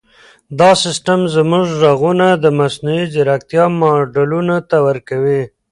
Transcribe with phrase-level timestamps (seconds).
[0.59, 5.43] دا سیسټم زموږ ږغونه د مصنوعي ځیرکتیا ماډلونو ته ورکوي.